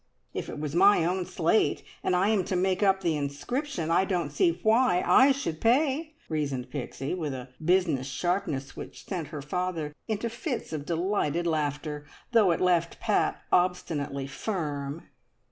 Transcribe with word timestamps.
"If 0.33 0.49
it 0.49 0.57
was 0.59 0.73
my 0.73 1.05
own 1.05 1.27
slate, 1.27 1.83
and 2.03 2.15
I 2.15 2.29
am 2.29 2.43
to 2.45 2.55
make 2.55 2.81
up 2.81 3.01
the 3.01 3.15
inscription, 3.15 3.91
I 3.91 4.03
don't 4.03 4.31
see 4.31 4.59
why 4.63 5.03
I 5.05 5.31
should 5.31 5.61
pay!" 5.61 6.15
reasoned 6.27 6.71
Pixie, 6.71 7.13
with 7.13 7.35
a 7.35 7.49
business 7.63 8.07
sharpness 8.07 8.75
which 8.75 9.05
sent 9.05 9.27
her 9.27 9.43
father 9.43 9.93
into 10.07 10.27
fits 10.27 10.73
of 10.73 10.87
delighted 10.87 11.45
laughter, 11.45 12.05
though 12.31 12.49
it 12.49 12.61
left 12.61 12.99
Pat 12.99 13.43
obstinately 13.51 14.25
firm. 14.25 15.03